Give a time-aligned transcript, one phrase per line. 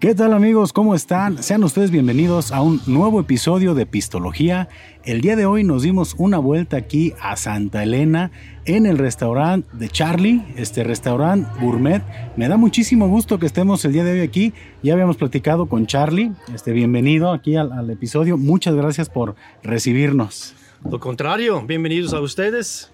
[0.00, 0.72] ¿Qué tal amigos?
[0.72, 1.42] ¿Cómo están?
[1.42, 4.68] Sean ustedes bienvenidos a un nuevo episodio de Pistología.
[5.02, 8.30] El día de hoy nos dimos una vuelta aquí a Santa Elena
[8.64, 12.04] en el restaurante de Charlie, este restaurante gourmet.
[12.36, 14.52] Me da muchísimo gusto que estemos el día de hoy aquí.
[14.84, 16.30] Ya habíamos platicado con Charlie.
[16.54, 18.36] Este, bienvenido aquí al, al episodio.
[18.36, 20.54] Muchas gracias por recibirnos.
[20.88, 22.92] Lo contrario, bienvenidos a ustedes.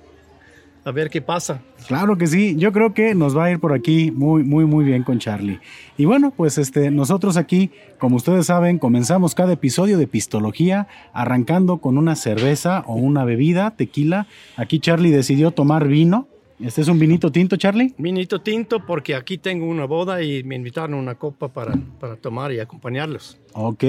[0.85, 1.63] A ver qué pasa.
[1.89, 4.85] Claro que sí, yo creo que nos va a ir por aquí muy, muy, muy
[4.85, 5.59] bien con Charlie.
[5.97, 11.79] Y bueno, pues este, nosotros aquí, como ustedes saben, comenzamos cada episodio de Pistología arrancando
[11.79, 14.27] con una cerveza o una bebida, tequila.
[14.57, 16.29] Aquí Charlie decidió tomar vino.
[16.61, 17.95] ¿Este es un vinito tinto, Charlie?
[17.97, 22.17] Vinito tinto porque aquí tengo una boda y me invitaron a una copa para, para
[22.17, 23.39] tomar y acompañarlos.
[23.55, 23.85] Ok.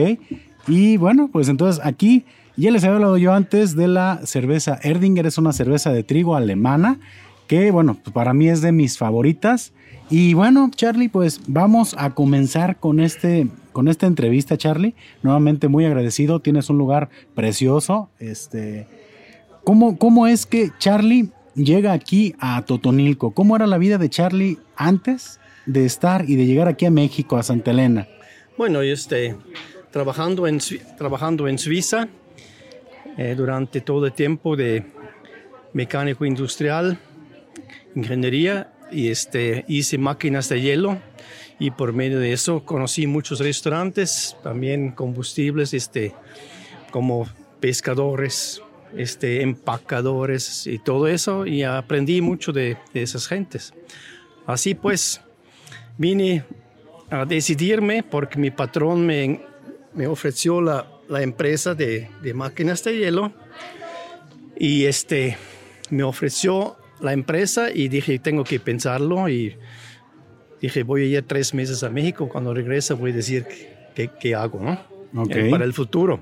[0.67, 2.25] Y bueno, pues entonces aquí
[2.57, 6.35] ya les había hablado yo antes de la cerveza Erdinger, es una cerveza de trigo
[6.35, 6.99] alemana
[7.47, 9.73] que bueno, pues para mí es de mis favoritas.
[10.09, 14.95] Y bueno, Charlie, pues vamos a comenzar con este con esta entrevista, Charlie.
[15.21, 18.09] Nuevamente muy agradecido, tienes un lugar precioso.
[18.19, 18.87] Este,
[19.63, 23.31] ¿cómo, cómo es que Charlie llega aquí a Totonilco?
[23.31, 27.35] ¿Cómo era la vida de Charlie antes de estar y de llegar aquí a México,
[27.35, 28.07] a Santa Elena?
[28.57, 29.35] Bueno, este,
[29.91, 30.59] trabajando en,
[30.97, 32.07] trabajando en Suiza
[33.17, 34.85] eh, durante todo el tiempo de
[35.73, 36.97] mecánico industrial,
[37.95, 40.99] ingeniería, y este, hice máquinas de hielo
[41.59, 46.13] y por medio de eso conocí muchos restaurantes, también combustibles, este,
[46.91, 47.27] como
[47.59, 48.61] pescadores,
[48.95, 53.73] este, empacadores y todo eso, y aprendí mucho de, de esas gentes.
[54.45, 55.21] Así pues,
[55.97, 56.43] vine
[57.09, 59.41] a decidirme porque mi patrón me,
[59.93, 63.33] me ofreció la, la empresa de, de, máquinas de hielo
[64.57, 65.37] y este,
[65.89, 69.57] me ofreció la empresa y dije, tengo que pensarlo y
[70.61, 73.45] dije, voy a ir tres meses a México, cuando regrese voy a decir
[73.93, 74.95] qué, qué hago, ¿no?
[75.23, 75.47] Okay.
[75.47, 76.21] Eh, para el futuro.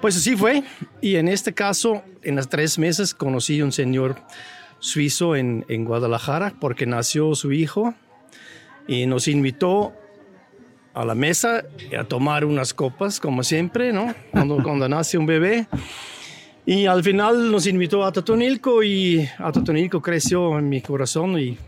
[0.00, 0.62] Pues así fue
[1.00, 4.16] y en este caso, en las tres meses conocí a un señor
[4.78, 7.94] suizo en, en Guadalajara porque nació su hijo
[8.86, 9.94] y nos invitó
[10.96, 11.62] a la mesa
[11.96, 14.14] a tomar unas copas, como siempre, ¿no?
[14.32, 15.68] Cuando, cuando nace un bebé.
[16.64, 21.58] Y al final nos invitó a Totonilco y a Totonilco creció en mi corazón y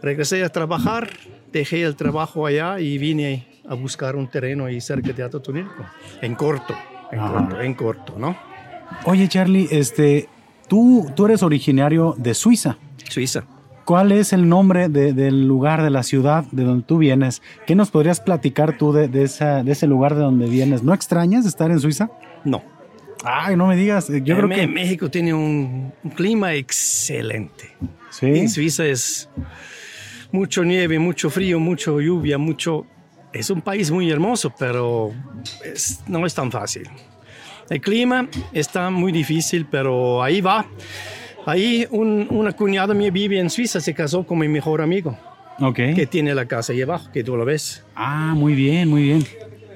[0.00, 1.10] regresé a trabajar,
[1.52, 5.84] dejé el trabajo allá y vine a buscar un terreno ahí cerca de Totonilco,
[6.22, 6.74] en corto,
[7.10, 7.32] en Ajá.
[7.32, 8.36] corto, en corto, ¿no?
[9.04, 10.28] Oye, Charlie, este,
[10.68, 12.78] tú, tú eres originario de Suiza.
[13.08, 13.44] Suiza.
[13.84, 17.42] ¿Cuál es el nombre de- del lugar, de la ciudad de donde tú vienes?
[17.66, 20.82] ¿Qué nos podrías platicar tú de, de esa, de ese lugar de donde vienes?
[20.82, 22.10] ¿No extrañas estar en Suiza?
[22.44, 22.62] No.
[23.24, 24.08] Ay, no me digas.
[24.24, 24.66] Yo creo que...
[24.66, 27.70] México tiene un, un clima excelente.
[28.10, 28.26] Sí.
[28.26, 29.28] En Suiza es
[30.32, 32.86] mucho nieve, mucho frío, mucho lluvia, mucho...
[33.32, 35.12] Es un país muy hermoso, pero
[35.64, 36.88] es- no es tan fácil.
[37.70, 40.66] El clima está muy difícil, pero ahí va.
[41.46, 45.16] Ahí un- una cuñada mía vive en Suiza, se casó con mi mejor amigo,
[45.94, 47.84] que tiene la casa ahí abajo, que tú lo ves.
[47.96, 49.24] Ah, muy bien, muy bien.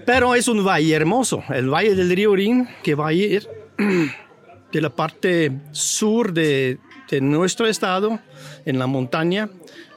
[0.05, 3.49] Pero es un valle hermoso, el valle del río Rin, que va a ir
[4.73, 6.79] de la parte sur de,
[7.11, 8.21] de nuestro estado,
[8.65, 9.49] en la montaña.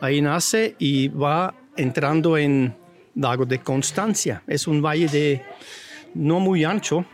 [0.02, 2.74] Ahí nace y va entrando en
[3.16, 4.42] Lago de Constancia.
[4.48, 5.42] Es un valle de
[6.16, 7.06] no muy ancho,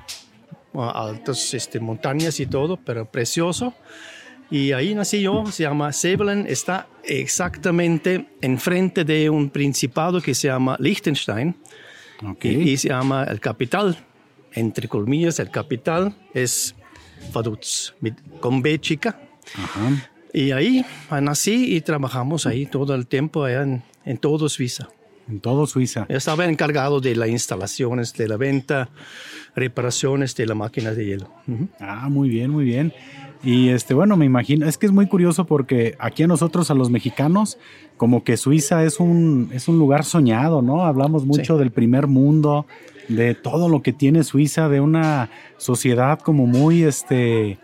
[0.73, 3.73] altas este, montañas y todo, pero precioso.
[4.51, 10.47] Y ahí nací yo, se llama Sebelen, está exactamente enfrente de un principado que se
[10.47, 11.55] llama Liechtenstein.
[12.23, 12.45] Ok.
[12.45, 13.97] Y, y se llama el capital,
[14.53, 16.75] entre comillas, el capital es
[17.33, 17.93] Vaduz,
[18.39, 19.19] con B chica.
[19.55, 20.09] Ajá.
[20.33, 20.85] Y ahí
[21.21, 24.89] nací y trabajamos ahí todo el tiempo, allá en, en todo Suiza.
[25.27, 26.05] En todo Suiza.
[26.09, 28.89] Estaba encargado de las instalaciones, de la venta,
[29.55, 31.29] reparaciones de la máquina de hielo.
[31.79, 32.93] Ah, muy bien, muy bien.
[33.43, 36.73] Y este, bueno, me imagino, es que es muy curioso porque aquí a nosotros, a
[36.73, 37.57] los mexicanos,
[37.97, 40.83] como que Suiza es un, es un lugar soñado, ¿no?
[40.85, 41.59] Hablamos mucho Sí.
[41.59, 42.65] del primer mundo,
[43.07, 47.59] de todo lo que tiene Suiza, de una sociedad como muy, este,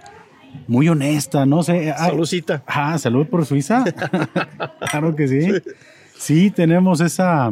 [0.68, 1.92] muy honesta, no sé.
[1.98, 2.64] Ay, Salucita.
[2.68, 3.84] Ah, salud por Suiza.
[4.92, 5.42] claro que sí.
[5.42, 5.52] Sí,
[6.56, 7.52] tenemos esa.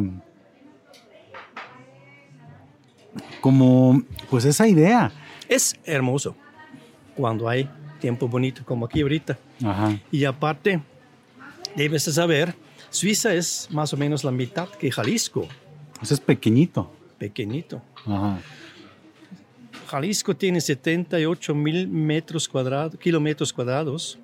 [3.40, 5.10] Como, pues esa idea.
[5.48, 6.36] Es hermoso
[7.16, 7.68] cuando hay
[8.00, 9.38] tiempo bonito como aquí ahorita.
[9.64, 9.98] Ajá.
[10.10, 10.80] Y aparte,
[11.74, 12.54] debes de saber,
[12.90, 15.46] Suiza es más o menos la mitad que Jalisco,
[15.98, 16.90] Pues es pequeñito.
[17.18, 17.82] pequeñito.
[18.06, 18.38] Ajá.
[19.88, 24.18] Jalisco tiene 78 mil metros cuadrados, kilómetros cuadrados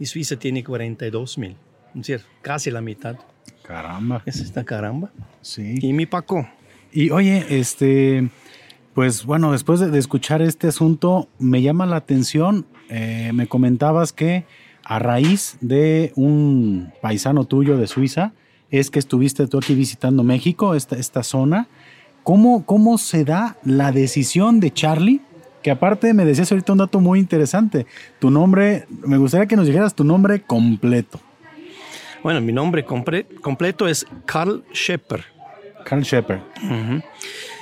[0.00, 1.56] y Suiza tiene 42 mil.
[1.94, 3.16] Es decir, casi la mitad.
[3.62, 4.22] Caramba.
[4.26, 5.10] Es esta caramba.
[5.42, 5.74] Sí.
[5.80, 6.48] Y mi Paco.
[6.92, 8.30] Y oye, este,
[8.94, 14.12] pues bueno, después de, de escuchar este asunto, me llama la atención, eh, me comentabas
[14.12, 14.46] que
[14.84, 18.32] a raíz de un paisano tuyo de Suiza,
[18.70, 21.68] es que estuviste tú aquí visitando México, esta, esta zona.
[22.22, 25.20] ¿Cómo, ¿Cómo se da la decisión de Charlie?
[25.62, 27.86] Que aparte me decías ahorita un dato muy interesante.
[28.18, 31.20] Tu nombre, me gustaría que nos dijeras tu nombre completo.
[32.28, 35.24] Bueno, mi nombre completo es Karl Schepper.
[35.82, 36.40] Carl Shepard.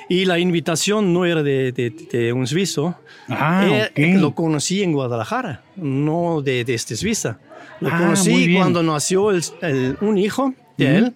[0.09, 2.97] Y la invitación no era de, de- de un suizo.
[3.29, 3.65] Ah,
[3.95, 4.21] Eh, ok.
[4.21, 7.39] Lo conocí en Guadalajara, no de, desde Suiza.
[7.79, 11.15] Lo Ah, conocí cuando nació el- el- un hijo de él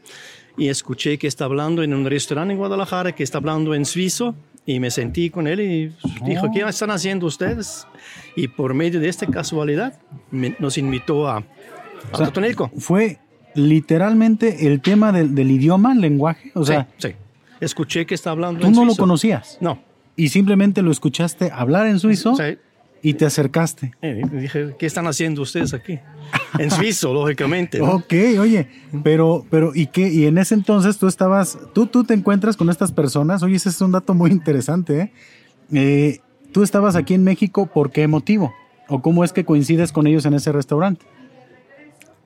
[0.56, 4.36] y escuché que está hablando en un restaurante en Guadalajara, que está hablando en suizo
[4.64, 5.92] y me sentí con él y
[6.24, 6.52] dijo, Oh.
[6.54, 7.84] ¿qué están haciendo ustedes?
[8.36, 9.98] Y por medio de esta casualidad
[10.30, 11.42] me- nos invitó a, a
[12.12, 12.30] O sea.
[12.78, 13.18] Fue
[13.54, 16.50] literalmente el tema del, del idioma, el lenguaje.
[16.54, 17.14] O sea, sí, sí.
[17.60, 19.78] Escuché que está hablando tú en no lo conocías No.
[20.16, 22.56] y simplemente lo escuchaste hablar en suizo Sí.
[23.02, 23.92] y te acercaste.
[24.00, 25.98] Eh, dije, ¿qué están haciendo ustedes aquí?
[26.58, 27.78] En suizo, lógicamente.
[27.78, 27.96] ¿no?
[27.96, 28.66] Ok, oye,
[29.02, 30.08] pero, pero, ¿y qué?
[30.10, 33.42] Y en ese entonces tú estabas, tú, tú te encuentras con estas personas.
[33.42, 35.12] Oye, ese es un dato muy interesante, ¿eh?
[35.72, 36.20] Eh,
[36.52, 38.52] Tú estabas aquí en México, ¿por qué motivo?
[38.88, 41.06] ¿O cómo es que coincides con ellos en ese restaurante?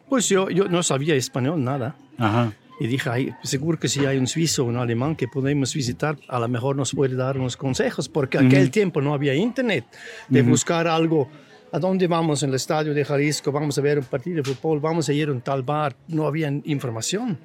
[0.08, 1.96] Pues yo, yo no sabía español, nada.
[2.18, 2.52] Ajá.
[2.80, 6.16] Y dije, "Ay, seguro que si hay un suizo o un alemán que podemos visitar,
[6.28, 9.84] a lo mejor nos puede dar unos consejos, porque aquel tiempo no había internet
[10.28, 11.28] de buscar algo.
[11.72, 13.50] ¿A dónde vamos en el estadio de Jalisco?
[13.50, 15.96] Vamos a ver un partido de fútbol, vamos a ir a un tal bar.
[16.08, 17.38] No había información.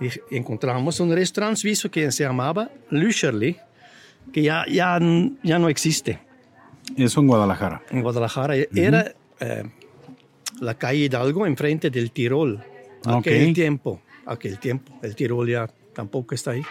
[0.00, 3.56] Y encontramos un restaurante suizo que se llamaba Lücherli,
[4.32, 4.98] que ya, ya,
[5.42, 6.18] ya no existe
[6.96, 7.82] Eso en Guadalajara.
[7.90, 8.56] en Guadalajara.
[8.56, 9.64] Era eh,
[10.62, 12.62] la calle Hidalgo enfrente del Tirol.
[13.04, 13.54] Aquel Ok.
[13.54, 14.92] tiempo, aquel tiempo.
[15.02, 16.62] El Tirol ya tampoco está ahí.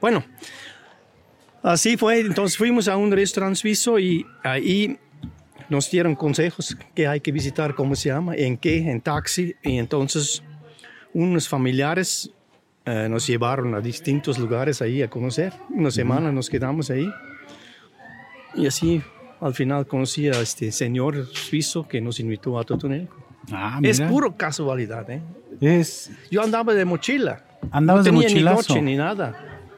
[0.00, 0.24] Bueno,
[1.62, 2.20] así fue.
[2.20, 4.98] Entonces fuimos a un restaurante suizo y ahí
[5.68, 9.54] nos dieron consejos que hay que visitar, cómo se llama, en qué, en taxi.
[9.62, 10.42] Y entonces
[11.14, 12.30] unos familiares
[12.84, 15.52] eh, nos llevaron a distintos lugares ahí a conocer.
[15.70, 17.08] Una semana nos quedamos ahí.
[18.54, 19.02] Y así
[19.40, 23.16] al final conocí a este señor suizo que nos invitó a Totonilco.
[23.52, 24.10] Ah, Es mira.
[24.10, 25.20] puro casualidad, ¿eh?
[25.60, 27.44] Es, Yo andaba de mochila.
[27.70, 28.68] Andabas no de tenía ni mochilazo.
[28.68, 29.34] coche ni nada.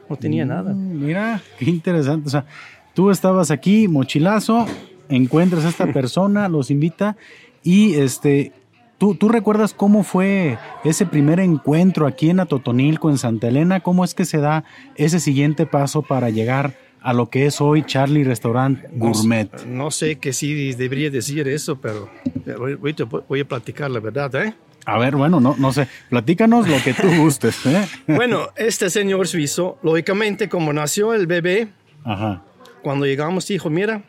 [0.09, 0.73] No tenía nada.
[0.73, 2.27] Mm, Mira, qué interesante.
[2.27, 2.45] O sea,
[2.93, 4.65] tú estabas aquí, mochilazo,
[5.07, 7.15] encuentras a esta persona, los invita
[7.63, 8.51] y este,
[8.97, 13.81] ¿tú, tú recuerdas cómo fue ese primer encuentro aquí en Atotonilco, en Santa Elena?
[13.81, 14.63] ¿Cómo es que se da
[14.95, 19.65] ese siguiente paso para llegar a lo que es hoy Charlie Restaurant Gourmet?
[19.65, 22.09] No sé que sí debería decir eso, pero
[22.57, 24.53] ahorita voy a platicar la verdad, ¿eh?
[24.85, 27.65] A ver, bueno, no, no sé, platícanos lo que tú gustes.
[27.65, 27.85] ¿eh?
[28.07, 31.67] Bueno, este señor suizo, lógicamente, como nació el bebé,
[32.03, 32.43] Ajá.
[32.81, 34.01] cuando llegamos dijo, mira,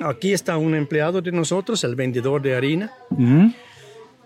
[0.00, 2.92] aquí está un empleado de nosotros, el vendedor de harina,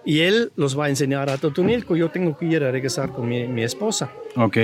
[0.05, 1.97] y él los va a enseñar a Totonilco.
[1.97, 4.11] Yo tengo que ir a regresar con mi, mi esposa.
[4.37, 4.57] Ok.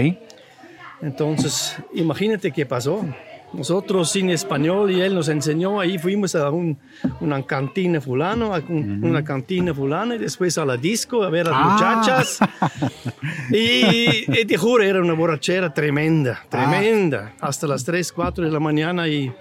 [1.02, 3.04] Entonces, imagínate qué pasó.
[3.52, 6.78] Nosotros sin español y él nos enseñó, ahí fuimos a un-
[7.20, 11.49] una cantina fulano, a un- una cantina fulana y después a la disco a ver
[11.49, 11.73] a las Ah.
[11.75, 12.38] muchachas.
[13.50, 18.61] Y, y te juro, era una borrachera tremenda, tremenda, hasta las 3, 4 de la
[18.61, 19.32] mañana y...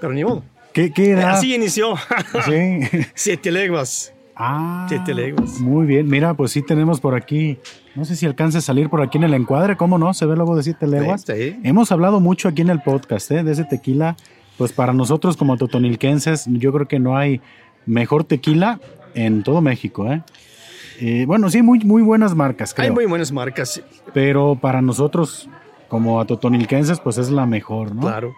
[0.00, 0.42] Pero ni modo.
[0.74, 1.30] ¿Qué, qué edad?
[1.30, 1.94] Así inició.
[2.44, 2.80] Sí.
[3.14, 4.12] Siete leguas.
[4.36, 5.58] Ah, Siete leguas.
[5.60, 7.58] Muy bien, mira, pues sí tenemos por aquí,
[7.96, 10.12] no sé si alcance a salir por aquí en el encuadre, ¿cómo no?
[10.12, 11.22] Se ve luego de siete leguas.
[11.26, 11.58] sí.
[11.62, 13.42] Hemos hablado mucho aquí en el podcast, ¿eh?
[13.42, 14.16] De ese tequila,
[14.58, 17.40] pues para nosotros como totonilquenses, yo creo que no hay
[17.86, 18.80] mejor tequila
[19.14, 20.22] en todo México, ¿eh?
[21.00, 22.86] Eh, bueno, sí, muy, muy buenas marcas, creo.
[22.86, 23.82] Hay muy buenas marcas,
[24.14, 25.48] Pero para nosotros,
[25.88, 28.02] como totonilquenses, pues es la mejor, ¿no?
[28.02, 28.34] claro.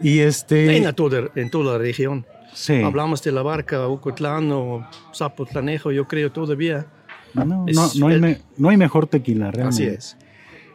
[0.00, 0.76] Y este...
[0.76, 2.26] En, toda, en toda la región.
[2.52, 2.82] sí.
[2.82, 6.86] Hablamos de la barca, Ucotlán o Zapotlanejo, yo creo todavía.
[7.34, 9.84] No, es no, no hay el- me- no hay mejor tequila, realmente.
[9.84, 10.16] Así es.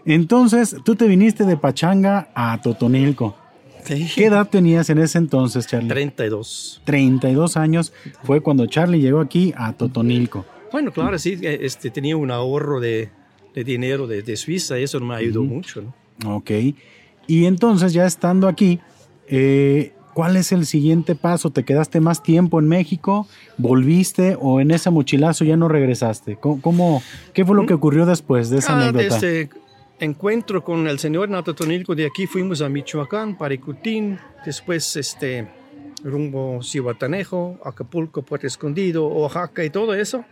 [0.06, 3.36] Entonces, tú te viniste de Pachanga a Totonilco.
[4.16, 5.88] ¿Qué edad tenías en ese entonces, Charlie?
[5.90, 6.82] 32.
[6.84, 10.46] 32 años fue cuando Charlie llegó aquí a Totonilco.
[10.72, 13.10] Bueno, claro, sí, eh, este, tenía un ahorro de,
[13.56, 15.82] de dinero de, de Suiza, eso me ayudó mucho.
[16.20, 16.36] ¿no?
[16.36, 16.52] Ok.
[17.28, 18.80] Y entonces, ya estando aquí,
[19.30, 21.52] eh, ¿cuál es el siguiente paso?
[21.52, 23.28] ¿Te quedaste más tiempo en México?
[23.60, 26.38] ¿Volviste o en ese mochilazo ya no regresaste?
[26.38, 29.14] ¿Cómo, cómo- qué fue lo que ocurrió después de esa Ah, anécdota?
[29.14, 29.50] desde
[30.00, 35.48] encuentro con el señor Natotonilco de aquí fuimos a Michoacán, Paricutín, después este,
[36.04, 40.26] rumbo Cihuatanejo, Acapulco, Puerto Escondido, Oaxaca y todo eso.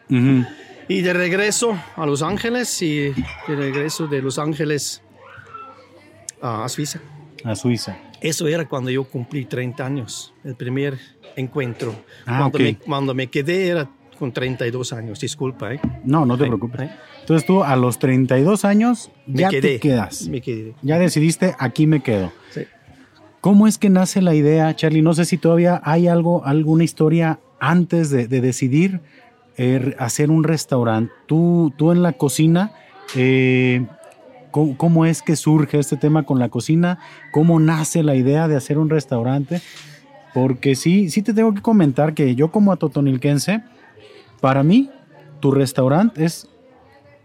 [0.87, 3.09] Y de regreso a Los Ángeles y
[3.47, 5.03] de regreso de Los Ángeles
[6.41, 6.99] a Suiza.
[7.45, 7.97] A Suiza.
[8.21, 10.97] Eso era cuando yo cumplí 30 años, el primer
[11.35, 11.93] encuentro.
[12.25, 15.73] Ah, cuando, me, cuando me quedé era con 32 años, disculpa.
[15.73, 15.79] ¿eh?
[16.03, 16.81] No, no te preocupes.
[16.81, 16.89] ¿eh?
[17.21, 19.61] Entonces tú a los 32 años Me ya quedé.
[19.61, 20.27] te quedas.
[20.27, 20.73] Me quedé.
[20.81, 22.31] Ya decidiste, aquí me quedo.
[22.51, 22.61] Sí.
[23.41, 25.01] ¿Cómo es que nace la idea, Charlie?
[25.03, 29.01] No sé si todavía hay algo, alguna historia antes de, de decidir
[29.57, 31.13] eh, hacer un restaurante.
[31.27, 32.71] Tú, tú en la cocina,
[33.15, 33.85] eh,
[34.55, 36.99] ¿cómo, cómo es que surge este tema con la cocina?
[37.31, 39.61] ¿Cómo nace la idea de hacer un restaurante?
[40.33, 43.63] Porque sí, sí te tengo que comentar que yo como atotonilquense,
[44.39, 44.89] para mí,
[45.41, 46.47] tu restaurante es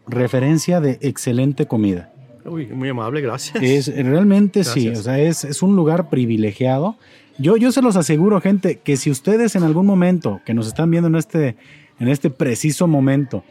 [0.08, 2.12] referencia de excelente comida.
[2.44, 3.62] Uy, muy amable, gracias.
[3.62, 4.98] Es realmente sí, Gracias.
[4.98, 6.96] o sea, es, es un lugar privilegiado.
[7.38, 10.90] Yo, yo se los aseguro, gente, que si ustedes en algún momento que nos están
[10.90, 11.56] viendo en este,
[12.00, 13.44] en este preciso momento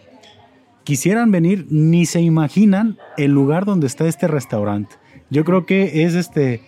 [0.90, 4.96] quisieran venir, ni se imaginan el lugar donde está este restaurante.
[5.30, 6.62] Yo creo que es este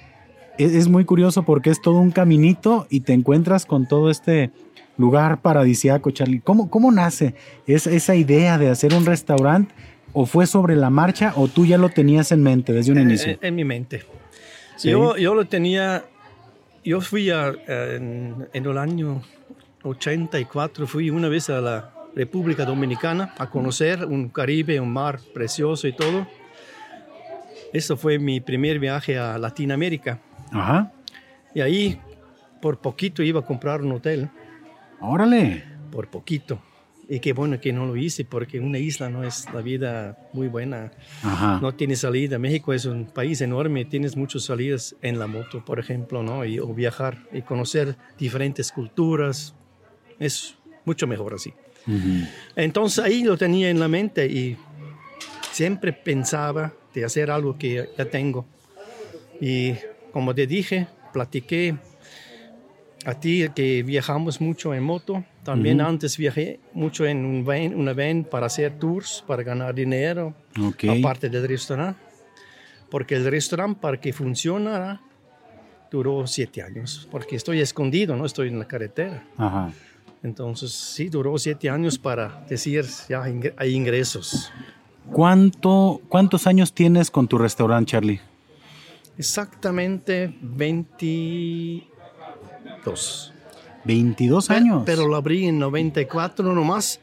[0.60, 4.51] es, es muy curioso porque es todo un caminito y te encuentras con todo este
[4.98, 6.40] lugar paradisiaco, Charlie.
[6.40, 7.34] ¿Cómo, cómo nace
[7.66, 9.74] es, esa idea de hacer un restaurante?
[10.13, 13.01] ¿O fue sobre la marcha o tú ya lo tenías en mente desde un Eh,
[13.01, 13.32] inicio?
[13.32, 14.04] eh, en mi mente.
[14.75, 14.90] Sí.
[14.92, 16.06] Yo, yo lo tenía,
[16.86, 19.22] yo fui a, en, en el año
[19.84, 25.88] 84, fui una vez a la República Dominicana a conocer un Caribe, un mar precioso
[25.88, 26.27] y todo.
[27.74, 30.20] Eso fue mi primer viaje a Latinoamérica.
[30.51, 30.91] Ajá.
[31.53, 32.00] Y ahí,
[32.62, 34.30] por poquito, iba a comprar un hotel,
[35.00, 35.63] Órale.
[35.91, 36.60] por poquito.
[37.10, 40.48] Y qué bueno que no lo hice, porque una isla no es la vida muy
[40.48, 40.91] buena.
[41.24, 41.60] Ajá.
[41.62, 42.39] no tiene salida.
[42.39, 46.46] México es un país enorme, tienes muchas salidas en la moto, por ejemplo, ¿no?
[46.46, 49.56] Y, o viajar y conocer diferentes culturas.
[50.20, 51.53] Es mucho mejor así.
[51.88, 52.28] Ujú.
[52.56, 54.58] Entonces ahí lo tenía en la mente y
[55.52, 58.46] siempre pensaba de hacer algo que ya tengo.
[59.40, 59.76] Y
[60.12, 61.76] como te dije, platiqué
[63.06, 65.24] a ti que viajamos mucho en moto.
[65.44, 65.90] También Ujú.
[65.90, 70.84] antes viajé mucho en un van, una van para hacer tours, para ganar dinero Ok.
[71.00, 72.00] aparte del restaurante,
[72.92, 75.02] porque el restaurante para que funcionara
[75.90, 79.24] duró siete años, porque estoy escondido, no estoy en la carretera.
[79.38, 79.74] Ajá.
[80.24, 83.24] Entonces sí, duró siete años para decir, ya
[83.58, 84.51] hay ingresos.
[85.12, 88.20] ¿Cuánto, ¿Cuántos años tienes con tu restaurante, Charlie?
[89.18, 93.34] Exactamente 22.
[93.84, 94.84] 22 Pe- años.
[94.86, 97.00] Pero lo abrí en 94 nomás.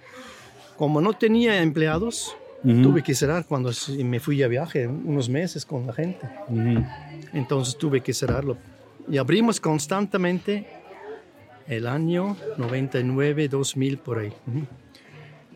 [0.76, 2.82] Como no tenía empleados, Ujú.
[2.82, 3.70] tuve que cerrar cuando
[4.04, 6.28] me fui a viaje unos meses con la gente.
[6.48, 6.84] Ujú.
[7.32, 8.56] Entonces tuve que cerrarlo.
[9.10, 10.66] Y abrimos constantemente
[11.68, 14.32] el año 99, 2000 por ahí.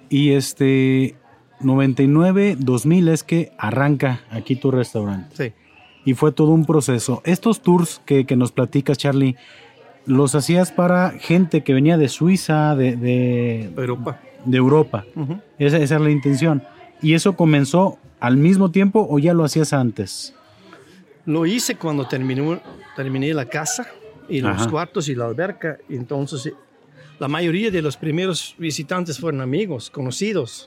[0.09, 1.17] Y este
[1.61, 5.35] 99, 2000 es que arranca aquí tu restaurante.
[5.35, 5.53] Sí.
[6.05, 7.23] Y fue todo un proceso.
[7.25, 9.37] Estos tours que, que nos platicas, Charlie,
[10.05, 14.21] los hacías para gente que venía de Suiza, de, de, Europa.
[14.45, 15.05] de Europa.
[15.59, 16.63] Esa, esa es la intención.
[17.01, 20.35] ¿Y eso comenzó al mismo tiempo o ya lo hacías antes?
[21.25, 22.61] Lo hice cuando terminó,
[22.97, 23.87] terminé la casa
[24.33, 24.71] y los Ajá.
[24.71, 25.79] cuartos y la alberca.
[25.91, 26.53] Entonces
[27.19, 30.67] la mayoría de los primeros visitantes fueron amigos, conocidos.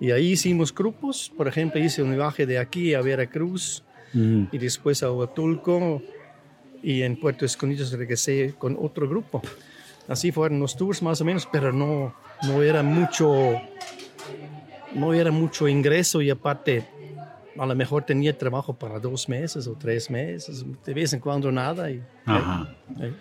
[0.00, 1.32] Y ahí hicimos grupos.
[1.36, 6.02] Por ejemplo, hice un viaje de aquí a Veracruz y después a Huatulco
[6.82, 9.40] y en Puerto Escondido regresé con otro grupo.
[10.08, 13.60] Así fueron los tours más o menos, pero no, no era mucho
[14.94, 16.84] no era mucho ingreso y aparte
[17.58, 21.50] a lo mejor tenía trabajo para dos meses o tres meses, de vez en cuando
[21.52, 21.90] nada.
[21.90, 22.68] Y, Ajá.
[23.00, 23.12] eh,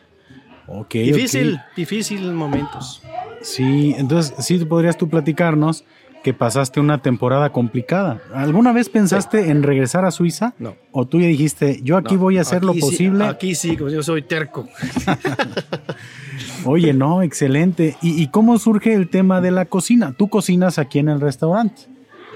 [0.68, 1.75] Ok, difícil, ok.
[1.75, 3.02] difícil momentos.
[3.42, 5.84] Sí, entonces sí podrías tú platicarnos
[6.24, 8.22] que pasaste una temporada complicada.
[8.34, 10.54] ¿Alguna vez pensaste en regresar a Suiza?
[10.58, 10.78] No.
[10.94, 13.25] ¿O tú ya dijiste, yo aquí No, voy a hacer lo sí- posible?
[13.25, 14.66] aquí sí, yo soy terco.
[16.66, 17.98] Oye, no, excelente.
[18.02, 20.13] ¿Y, y cómo surge el tema de la cocina?
[20.18, 21.82] ¿Tú cocinas aquí en el restaurante?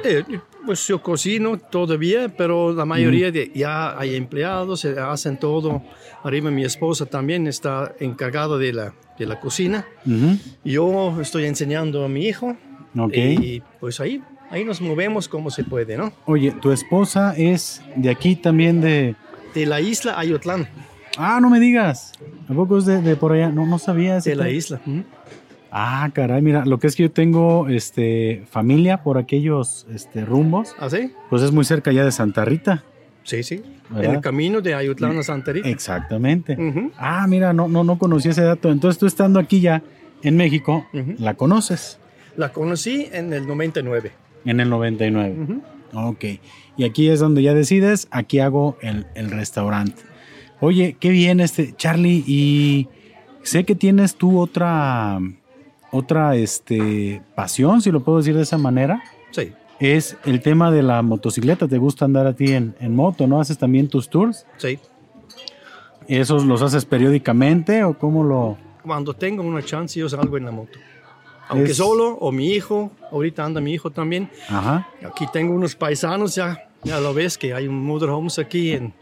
[0.04, 0.24] Eh,
[0.68, 5.82] pues yo cocino todavía, pero la mayoría de ya hay empleados, eh, hacen todo.
[6.24, 9.86] Arriba mi esposa también está encargada de la, de la cocina.
[10.06, 10.38] Ujú.
[10.64, 12.56] Yo estoy enseñando a mi hijo.
[12.98, 13.14] Ok.
[13.16, 14.22] Y pues ahí,
[14.52, 16.12] ahí nos movemos como se puede, ¿no?
[16.26, 19.16] Oye, tu esposa es de aquí también de...
[19.56, 20.68] De la isla Ayotlán,
[21.18, 22.12] Ah, no me digas.
[22.48, 23.50] ¿A poco es de, de por allá?
[23.50, 24.20] No, no sabía.
[24.20, 24.80] de la isla.
[24.86, 25.04] Ujú.
[25.80, 30.76] Ah, caray, mira, lo que es que yo tengo este, familia por aquellos este, rumbos,
[30.80, 31.12] ¿Ah, sí?
[31.30, 32.84] pues es muy cerca ya de Santa Rita.
[33.22, 33.62] Sí, sí.
[33.96, 35.70] En el camino de Ayutlán a Santa Rita.
[35.70, 36.58] Exactamente.
[36.98, 38.72] Ah, mira, no, no, no conocía ese dato.
[38.72, 39.84] Entonces tú estando aquí ya
[40.24, 40.88] en México,
[41.20, 42.00] la conoces
[42.38, 44.14] La conocí en el 99.
[44.46, 45.36] en el 99.
[45.44, 45.62] Ujú.
[45.94, 46.26] Ok.
[46.78, 50.02] Y aquí es donde ya decides, aquí hago el, el restaurante.
[50.60, 52.88] Oye, qué bien este, Charlie, y
[53.44, 55.20] sé que tienes tú otra,
[55.92, 59.02] otra este, pasión, si lo puedo decir de esa manera.
[59.32, 61.68] Sí, Es el tema de la motocicleta.
[61.68, 63.28] ¿Te gusta andar a ti en, en moto?
[63.28, 64.46] ¿No haces también tus tours?
[64.58, 64.80] sí.
[66.08, 68.58] ¿Esos los haces periódicamente o cómo lo...?
[68.82, 70.80] Cuando tengo una chance, yo salgo en la moto.
[71.50, 74.30] Aunque Es- solo, o mi hijo, ahorita anda mi hijo también.
[74.48, 74.88] Ajá.
[75.06, 78.72] Aquí tengo unos paisanos ya, ya lo ves que hay un motorhomes aquí.
[78.72, 78.94] En,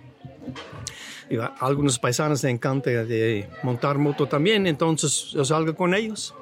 [1.30, 6.34] y a algunos paisanos les encanta de montar moto también, entonces yo salgo con ellos.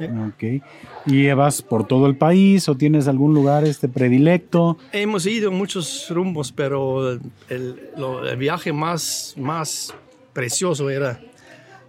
[0.00, 0.62] Ok.
[1.06, 4.78] ¿Y vas por todo el país o tienes algún lugar este predilecto?
[4.92, 7.12] Hemos ido muchos rumbos, pero
[7.48, 9.92] el, lo- el viaje más, más
[10.32, 11.20] precioso era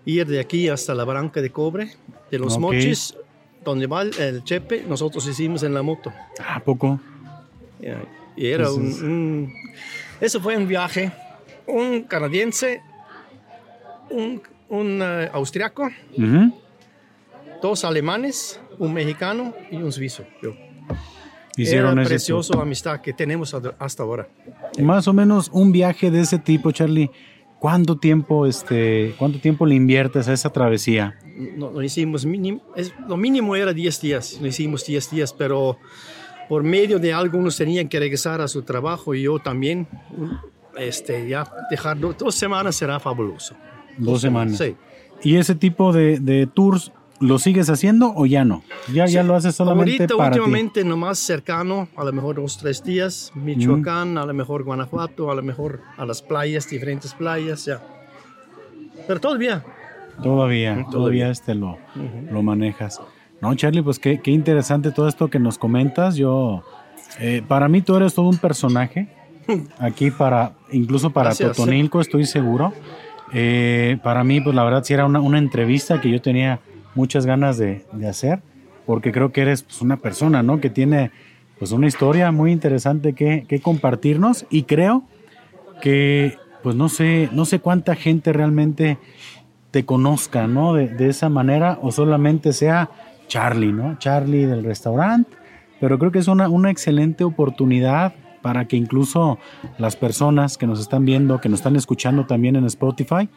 [0.06, 1.92] ir de aquí hasta la Barranca de Cobre,
[2.32, 2.62] de los Ok.
[2.62, 3.16] Mochis,
[3.64, 6.12] donde va el, Chepe, nosotros hicimos en la moto.
[6.48, 7.00] ¿A poco?
[8.36, 9.54] Y era un, Entonces- un-
[10.22, 11.12] Eso fue un viaje.
[11.68, 12.82] Un canadiense,
[14.10, 16.52] un, un eh, austriaco, Ujú.
[17.62, 20.24] Dos alemanes, un mexicano y un suizo.
[20.42, 20.54] Yo.
[21.58, 24.30] Hicieron era precioso amistad que tenemos hasta ahora.
[24.80, 27.10] Más o menos un viaje de ese tipo, Charlie.
[27.60, 31.20] ¿Cuánto tiempo, este, cuánto tiempo le inviertes a esa travesía?
[31.58, 35.78] No, lo hicimos mínimo, es, lo mínimo era 10 días, lo hicimos 10 días, pero
[36.48, 39.90] por medio de algunos tenían que regresar a su trabajo y yo también,
[40.78, 43.56] este, ya dejar do- dos semanas será fabuloso.
[43.98, 44.58] Dos semanas.
[44.58, 44.78] Sí.
[45.24, 48.64] ¿Y ese tipo de, de tours lo sigues haciendo o ya no?
[48.94, 49.28] Ya, ya Sí.
[49.28, 50.40] lo haces solamente Ahorita para ti.
[50.40, 55.36] últimamente nomás cercano, a lo mejor dos, tres días, Michoacán, a lo mejor Guanajuato, a
[55.36, 57.82] lo mejor a las playas, diferentes playas, ya.
[59.08, 59.64] Pero todavía.
[60.22, 60.86] Todavía, Todavía.
[60.92, 61.78] todavía este lo,
[62.32, 63.02] lo manejas.
[63.42, 66.16] No, Charlie, pues qué, qué interesante todo esto que nos comentas.
[66.18, 66.64] Yo,
[67.20, 69.08] eh, para mí tú eres todo un personaje.
[69.80, 71.56] Aquí para, incluso para Gracias.
[71.56, 72.74] Totonilco, estoy seguro.
[73.32, 76.60] Eh, para mí, pues la verdad, sí era una, una entrevista que yo tenía
[76.96, 78.42] muchas ganas de, hacer,
[78.86, 80.60] porque creo que eres pues, una persona, ¿no?
[80.60, 81.12] Que tiene
[81.58, 85.04] pues una historia muy interesante que, que compartirnos y creo
[85.82, 88.98] que, pues no sé, no sé cuánta gente realmente
[89.72, 90.74] te conozca, ¿no?
[90.74, 92.90] De, de esa manera o solamente sea
[93.28, 93.98] Charlie, ¿no?
[94.00, 95.36] Charlie del restaurante,
[95.80, 99.38] pero creo que es una, una excelente oportunidad para que incluso
[99.78, 103.30] las personas que nos están viendo, que nos están escuchando también en Spotify,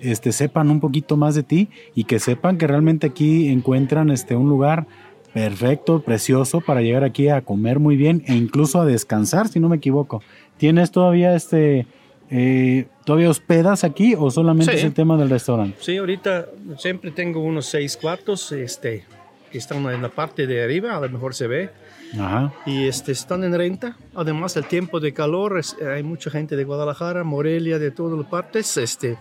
[0.00, 4.36] este, sepan un poquito más de ti y que sepan que realmente aquí encuentran este,
[4.36, 4.86] un lugar
[5.32, 9.68] perfecto, precioso para llegar aquí a comer muy bien e incluso a descansar, si no
[9.68, 10.22] me equivoco.
[10.56, 11.86] ¿Tienes todavía este,
[12.30, 14.78] eh, todavía hospedas aquí o solamente Sí.
[14.78, 15.76] es el tema del restaurante?
[15.80, 16.46] Sí, ahorita
[16.78, 19.04] siempre tengo unos seis cuartos este,
[19.52, 21.70] que están en la parte de arriba, a lo mejor se ve,
[22.18, 22.52] Ajá.
[22.66, 23.96] y este, están en renta.
[24.14, 28.26] Además, el tiempo de calor, es- hay mucha gente de Guadalajara, Morelia, de todas las
[28.26, 29.16] partes, este,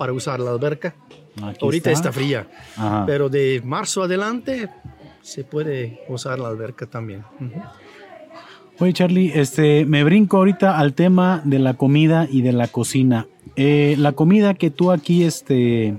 [0.00, 0.94] para usar la alberca.
[1.42, 3.04] Aquí Ahorita está, fría, Ajá.
[3.04, 4.70] pero de marzo adelante
[5.20, 7.22] se puede usar la alberca también.
[7.38, 7.60] Ujú.
[8.78, 13.26] Oye, Charlie, este, me brinco ahorita al tema de la comida y de la cocina.
[13.56, 15.94] Eh, la comida que tú aquí este,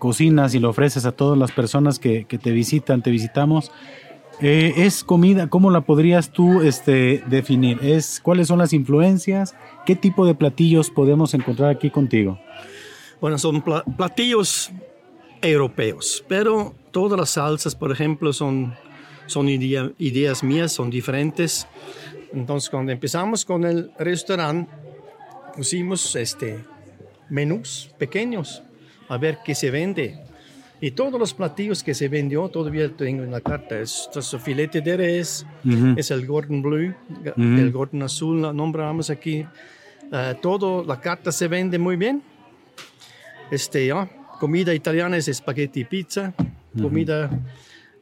[0.00, 3.70] cocinas y le ofreces a todas las personas que, que te visitan, te visitamos,
[4.40, 7.78] eh, es comida, ¿cómo la podrías tú este, definir?
[7.82, 9.54] Es, ¿Cuáles son las influencias?
[9.86, 12.40] ¿Qué tipo de platillos podemos encontrar aquí contigo?
[13.20, 14.70] Bueno, son pla- platillos
[15.42, 18.74] europeos, pero todas las salsas, por ejemplo, son,
[19.26, 21.66] son idea- ideas mías, son diferentes.
[22.32, 24.70] Entonces, cuando empezamos con el restaurante,
[25.56, 26.58] pusimos este,
[27.28, 28.62] menús pequeños
[29.08, 30.20] a ver qué se vende.
[30.80, 33.80] Y todos los platillos que se vendió todavía tengo en la carta.
[33.80, 35.94] Es, es el filete de res, Ujú.
[35.96, 37.32] es el Gordon Blue, Ujú.
[37.42, 39.44] el Gordon Azul, lo nombramos aquí.
[40.12, 42.22] Eh, todo, la carta se vende muy bien.
[43.50, 44.08] Este, ya,
[44.40, 46.32] comida italiana es espagueti y pizza.
[46.80, 47.30] Comida,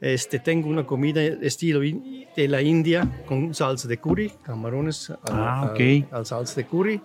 [0.00, 5.62] este, tengo una comida estilo de la India con salsa de curry, camarones al, Ah,
[5.62, 6.12] al- ok.
[6.12, 7.00] al salsa de curry.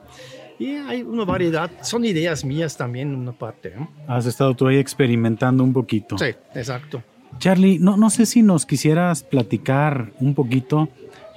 [0.60, 3.74] Y hay una variedad, son ideas mías también en una parte.
[3.76, 3.90] ¿no?
[4.08, 6.18] Has estado tú ahí experimentando un poquito.
[6.18, 7.02] Sí, exacto.
[7.40, 10.90] Charlie, no, no sé si nos quisieras platicar un poquito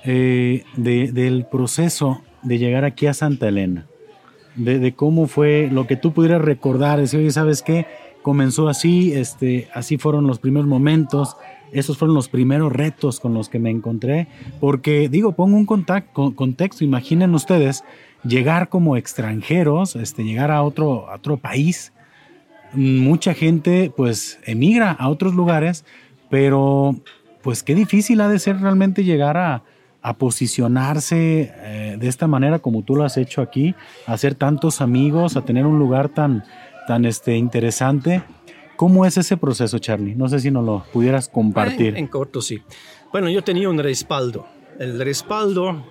[0.07, 3.87] eh, de- del proceso de llegar aquí a Santa Elena,
[4.57, 7.87] de, cómo fue lo que tú pudieras recordar, decir, oye, ¿sabes qué?
[8.23, 11.37] Comenzó así, este, así fueron los primeros momentos,
[11.73, 14.29] esos fueron los primeros retos con los que me encontré,
[14.61, 17.85] porque digo, pongo un contexto, imaginen ustedes
[18.23, 21.93] llegar como extranjeros, este, llegar a otro, a otro país,
[22.73, 25.85] mucha gente pues emigra a otros lugares,
[26.31, 26.97] pero
[27.43, 29.63] pues qué difícil ha de ser realmente llegar a,
[30.13, 33.75] posicionarse eh, de esta manera como tú lo has hecho aquí,
[34.07, 36.45] a hacer tantos amigos, a tener un lugar tan,
[36.87, 38.23] tan este, interesante.
[38.77, 40.15] ¿Cómo es ese proceso, Charlie?
[40.15, 41.97] No sé si nos lo pudieras compartir.
[41.97, 42.63] En, corto, sí.
[43.11, 44.47] Bueno, yo tenía un respaldo.
[44.79, 45.83] El respaldo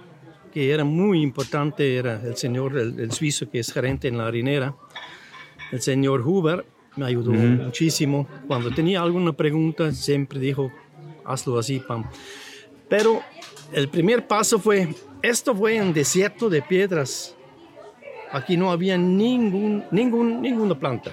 [0.54, 4.76] que era muy importante era el señor, el, suizo que es gerente en la harinera,
[5.72, 6.64] el señor Huber,
[6.96, 8.28] me ayudó muchísimo.
[8.48, 10.72] Cuando tenía alguna pregunta, siempre dijo,
[11.26, 12.06] hazlo así, pam.
[12.88, 13.22] Pero
[13.74, 17.36] el primer paso fue, esto fue en desierto de piedras.
[18.32, 21.12] Aquí no había ningún, ningún, ninguna planta.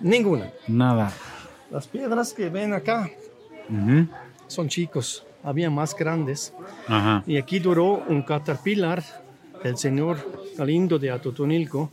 [0.00, 0.50] Ninguna.
[0.66, 1.12] Nada.
[1.70, 3.10] Las piedras que ven acá
[4.46, 5.24] son chicos.
[5.42, 6.52] Había más grandes.
[7.26, 9.02] Y aquí duró un caterpillar
[9.64, 10.18] el señor
[10.56, 11.92] Galindo de Atotonilco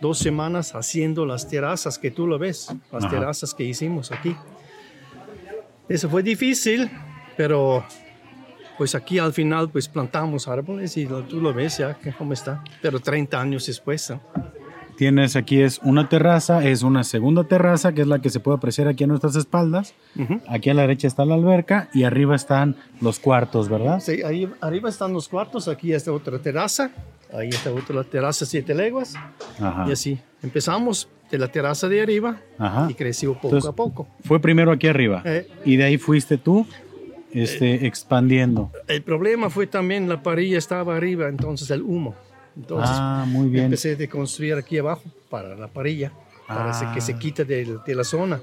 [0.00, 4.36] dos semanas haciendo las terrazas que tú lo ves, las terrazas que hicimos aquí.
[5.88, 6.90] Eso fue difícil,
[7.36, 7.84] pero
[8.76, 13.00] pues aquí al final pues plantamos árboles y tú lo ves ya cómo está, pero
[13.00, 14.12] 30 años después.
[14.96, 18.56] Tienes aquí es una terraza, es una segunda terraza que es la que se puede
[18.56, 19.94] apreciar aquí a nuestras espaldas.
[20.48, 24.00] Aquí a la derecha está la alberca y arriba están los cuartos, ¿verdad?
[24.00, 26.90] Sí, ahí arriba están los cuartos, aquí está otra terraza,
[27.32, 29.14] ahí está otra terraza siete leguas
[29.86, 30.18] y así.
[30.42, 32.38] Empezamos de la terraza de arriba
[32.88, 34.08] y creció poco a poco.
[34.24, 35.46] Fue primero aquí arriba eh.
[35.64, 36.66] y de ahí fuiste tú
[37.36, 38.70] este, expandiendo.
[38.88, 42.14] El problema fue también la parrilla estaba arriba, entonces el humo.
[42.56, 43.64] Entonces ah, muy bien.
[43.66, 46.12] empecé a construir aquí abajo para la parrilla,
[46.48, 47.18] para que se ah.
[47.18, 48.40] quite de, la zona.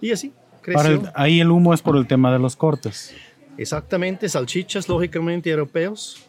[0.00, 1.02] Y así creció.
[1.14, 3.14] ahí el humo es por el tema de los cortes.
[3.56, 6.28] Exactamente, salchichas lógicamente europeos.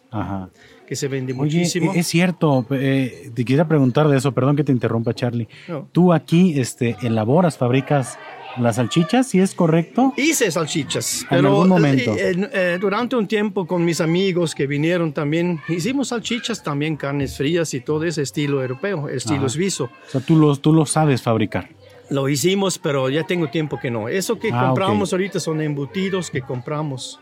[0.88, 1.94] Que se vende muchísimo.
[1.94, 5.48] Es cierto, eh, te quisiera preguntar de eso, perdón que te interrumpa Charlie.
[5.92, 8.20] Tú aquí este, elaboras, fabricas
[8.58, 10.14] las salchichas, si es correcto.
[10.18, 12.16] Hice salchichas, en algún momento.
[12.18, 17.38] Eh, eh, durante un tiempo con mis amigos que vinieron también, hicimos salchichas, también carnes
[17.38, 19.86] frías y todo ese estilo europeo, estilo suizo.
[19.86, 21.70] O sea, tú lo, tú lo sabes fabricar.
[22.10, 24.08] Lo hicimos, pero ya tengo tiempo que no.
[24.10, 27.20] Eso que ah, compramos ahorita son embutidos que compramos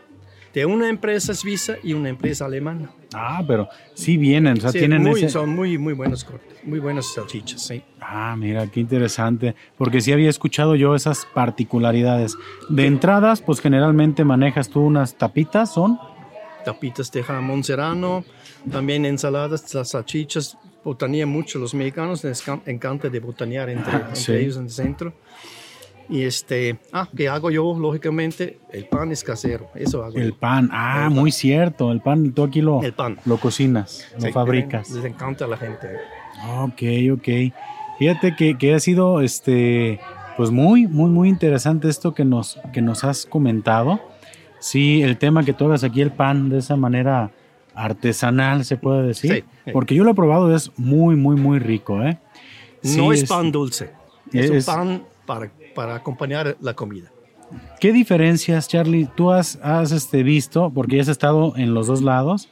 [0.52, 2.90] de una empresa suiza y una empresa alemana.
[3.14, 7.12] Ah, pero sí vienen, o sea, tienen muy, Son muy, muy buenos cortes, muy buenas
[7.12, 7.82] salchichas, sí.
[8.00, 12.36] Ah, mira, qué interesante, porque sí había escuchado yo esas particularidades.
[12.68, 15.98] De entradas, pues generalmente manejas tú unas tapitas, ¿son?
[16.64, 18.24] Tapitas de jamón serrano,
[18.70, 24.56] también ensaladas, las salchichas, botanían mucho los mexicanos, les encanta de botanear entre, ah, ellos
[24.56, 25.12] en el centro.
[26.08, 27.76] Y este, ah, ¿qué hago yo?
[27.78, 30.18] Lógicamente, el pan es casero, eso hago.
[30.18, 33.18] El pan, ah, muy cierto, el pan, tú aquí lo, el pan.
[33.24, 34.90] lo cocinas, lo fabricas.
[34.90, 35.88] Les encanta a la gente.
[36.58, 37.54] Ok, ok.
[37.98, 40.00] Fíjate que, que, ha sido, este,
[40.36, 44.00] pues muy, muy, muy interesante esto que nos, que nos has comentado.
[44.58, 47.30] Sí, el tema que tú hagas aquí el pan de esa manera
[47.74, 49.44] artesanal, se puede decir.
[49.64, 52.18] Sí, Porque yo lo he probado, es muy, muy, muy rico, ¿eh?
[52.82, 53.90] no es, pan dulce,
[54.32, 57.10] es, es un pan para para acompañar la comida.
[57.80, 62.48] ¿Qué diferencias, Charlie, tú has, has este, visto, porque has estado en los dos lados,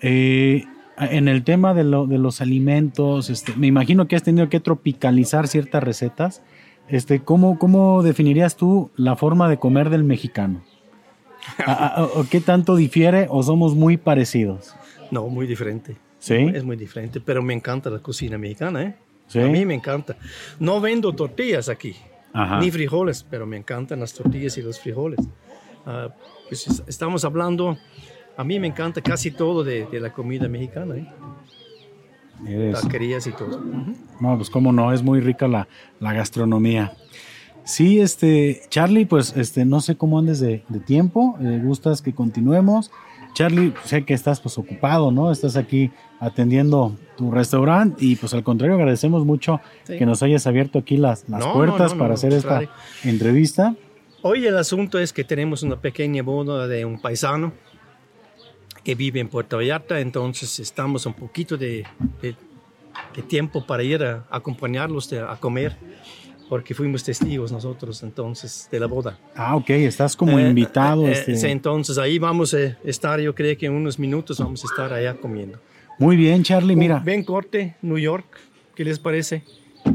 [0.00, 0.64] eh,
[0.98, 4.60] en el tema de, lo, de los alimentos, este, me imagino que has tenido que
[4.60, 6.42] tropicalizar ciertas recetas.
[6.88, 10.62] Este, ¿cómo, ¿Cómo definirías tú la forma de comer del mexicano?
[12.14, 14.74] ¿O qué tanto difiere o somos muy parecidos?
[15.10, 15.96] No, muy diferente.
[16.18, 16.34] ¿Sí?
[16.34, 18.94] Es muy diferente, pero me encanta la cocina mexicana, ¿eh?
[19.26, 19.40] ¿Sí?
[19.40, 20.16] A mí me encanta.
[20.58, 21.96] No vendo tortillas aquí
[22.60, 25.20] ni frijoles, pero me encantan las tortillas y los frijoles.
[25.86, 26.08] Ah,
[26.48, 27.78] pues estamos hablando,
[28.36, 30.96] a mí me encanta casi todo de, la comida mexicana.
[32.46, 32.72] ¿eh?
[32.72, 33.60] Taquerías y todo.
[34.20, 36.92] No, pues cómo no, es muy rica la, la, gastronomía.
[37.64, 42.14] Sí, este, Charlie, pues este, no sé cómo andes de, de tiempo, eh, gustas que
[42.14, 42.90] continuemos.
[43.40, 45.32] Charlie, sé que estás pues ocupado, ¿no?
[45.32, 50.78] Estás aquí atendiendo tu restaurante y pues al contrario agradecemos mucho que nos hayas abierto
[50.78, 52.60] aquí las, las puertas para hacer esta
[53.02, 53.74] entrevista.
[54.20, 57.54] Hoy el asunto es que tenemos una pequeña boda de un paisano
[58.84, 61.86] que vive en Puerto Vallarta, entonces estamos un poquito de,
[62.20, 62.36] de,
[63.22, 65.78] tiempo para ir a, acompañarlos a comer
[66.50, 69.16] porque fuimos testigos nosotros entonces de la boda.
[69.36, 71.06] Ah, ok, estás como eh, invitado.
[71.06, 71.48] Eh, este...
[71.48, 75.14] entonces ahí vamos a estar, yo creo que en unos minutos vamos a estar allá
[75.14, 75.60] comiendo.
[76.00, 76.98] Muy bien, Charlie, mira.
[76.98, 78.26] Ven corte, New York,
[78.74, 79.44] ¿qué les parece?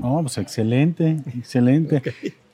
[0.01, 2.01] Oh, pues excelente, excelente.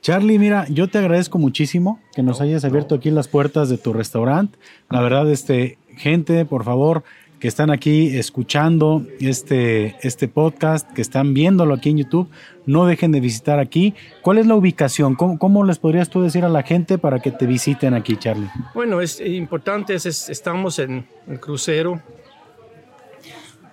[0.00, 3.92] Charlie, mira, yo te agradezco muchísimo que nos hayas abierto aquí las puertas de tu
[3.92, 4.58] restaurante.
[4.90, 7.04] La verdad, este, gente, por favor,
[7.42, 12.30] que están aquí escuchando este, este podcast, que están viéndolo aquí en YouTube,
[12.66, 13.96] no dejen de visitar aquí.
[14.22, 15.16] ¿Cuál es la ubicación?
[15.16, 18.48] ¿Cómo, cómo les podrías tú decir a la gente para que te visiten aquí, Charlie?
[18.76, 22.00] Bueno, es importante, es, estamos en el crucero.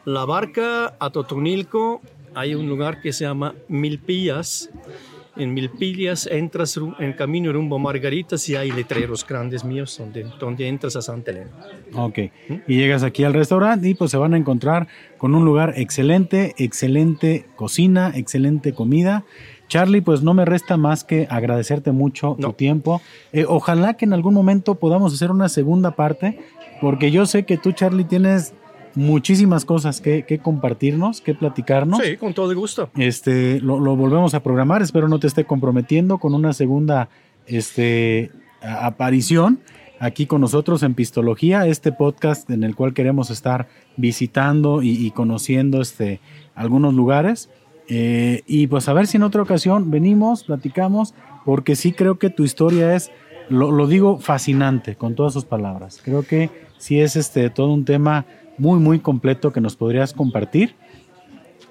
[0.03, 2.01] La barca a Totonilco,
[2.33, 4.71] hay un lugar que se llama Milpillas
[5.39, 10.95] en Milpillas entras en camino rumbo Margaritas y hay letreros grandes míos donde, donde entras
[10.95, 11.51] a Santa Elena.
[11.95, 12.19] Ok,
[12.67, 16.53] y llegas aquí al restaurante y pues se van a encontrar con un lugar excelente,
[16.57, 19.23] excelente cocina, excelente comida.
[19.69, 23.01] Charlie, pues no me resta más que agradecerte mucho tu tiempo.
[23.31, 26.39] Eh, ojalá que en algún momento podamos hacer una segunda parte,
[26.81, 28.53] porque yo sé que tú, Charlie, tienes
[28.95, 32.01] muchísimas cosas que, compartirnos, que platicarnos.
[32.03, 32.89] Sí, con todo el gusto.
[32.95, 37.09] Este, lo, volvemos a programar, espero no te esté comprometiendo con una segunda
[37.47, 39.59] este, aparición
[39.99, 45.81] aquí con nosotros en Pistología, este podcast en el cual queremos estar visitando y, conociendo
[45.81, 46.21] este,
[46.55, 47.49] algunos lugares.
[47.89, 52.29] Eh, y pues a ver si en otra ocasión venimos, platicamos, porque sí creo que
[52.29, 53.11] tu historia es,
[53.49, 55.99] lo, lo digo, fascinante con todas sus palabras.
[56.03, 58.25] Creo que sí es este, todo un tema
[58.59, 60.75] muy, muy completo que nos podrías compartir.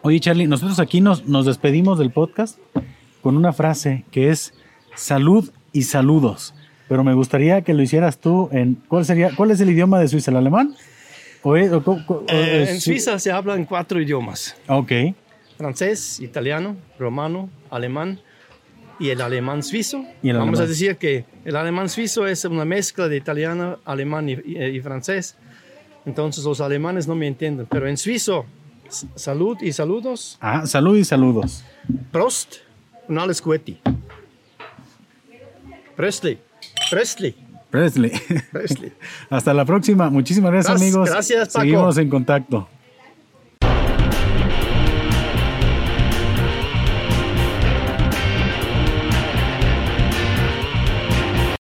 [0.02, 2.58] Oye, Charlie, nosotros aquí nos, nos despedimos del podcast
[3.20, 4.54] con una frase que es
[4.96, 6.54] salud y saludos.
[6.88, 8.76] Pero me gustaría que lo hicieras tú en.
[8.88, 9.30] ¿Cuál sería?
[9.36, 10.30] ¿Cuál es el idioma de Suiza?
[10.30, 10.74] ¿El alemán?
[11.42, 11.70] ¿O eh,
[12.68, 14.56] en Suiza se hablan cuatro idiomas.
[14.66, 14.92] Ok.
[15.56, 18.20] Francés, italiano, romano, alemán
[18.98, 20.04] y el alemán suizo.
[20.22, 25.36] Vamos a decir que el alemán suizo es una mezcla de italiano, alemán y francés.
[26.08, 28.46] Entonces los alemanes no me entienden, pero en suizo,
[29.14, 30.38] salud y saludos.
[30.40, 31.62] Ah, salud y saludos.
[32.10, 32.56] Prost
[33.06, 33.78] und alles Gute.
[35.94, 36.38] Presley.
[36.90, 37.34] Presley.
[37.70, 38.92] Presley.
[39.30, 40.08] Hasta la próxima.
[40.08, 41.10] Muchísimas gracias, amigos.
[41.10, 41.60] Gracias, Paco.
[41.60, 42.66] Seguimos en contacto.